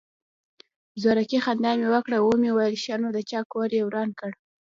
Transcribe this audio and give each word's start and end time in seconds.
زورکي 1.01 1.39
خندا 1.45 1.71
مې 1.79 1.87
وکړه 1.93 2.17
ومې 2.21 2.51
ويل 2.53 2.75
ښه 2.83 2.95
نو 3.01 3.09
د 3.13 3.19
چا 3.29 3.39
کور 3.51 3.69
يې 3.77 3.81
وران 3.85 4.09
کړى. 4.19 4.35